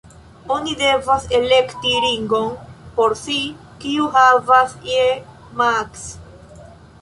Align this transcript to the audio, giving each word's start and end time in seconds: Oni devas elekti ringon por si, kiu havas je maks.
Oni 0.53 0.71
devas 0.77 1.27
elekti 1.39 1.91
ringon 2.05 2.47
por 2.95 3.15
si, 3.19 3.37
kiu 3.85 4.09
havas 4.17 4.75
je 4.89 5.05
maks. 5.63 6.09